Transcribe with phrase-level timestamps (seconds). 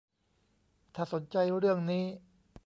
[0.95, 2.05] ถ้าสนใจเรื่องนี้